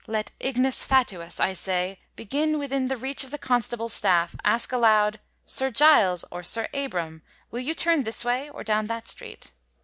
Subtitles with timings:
[0.07, 5.19] let ignis fatutis, I say, being within the reach of the constable's staff, ask aloud,
[5.45, 9.51] "Sir Giles"— or Sir Abram,"—" will you turn this way, or down that street?"